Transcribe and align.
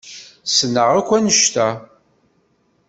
Ssneɣ 0.51 0.89
akk 0.99 1.09
anect-a. 1.17 1.67